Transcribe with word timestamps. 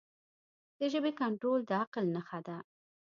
د 0.79 0.81
ژبې 0.93 1.11
کنټرول 1.19 1.59
د 1.65 1.71
عقل 1.81 2.05
نښه 2.15 2.39
ده. 2.47 2.57